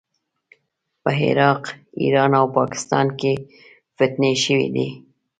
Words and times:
په 1.03 1.11
عراق، 1.23 1.63
ایران 2.01 2.31
او 2.39 2.45
پاکستان 2.57 3.07
کې 3.19 3.33
فتنې 3.95 4.33
شوې 4.43 4.67
دي. 4.75 4.87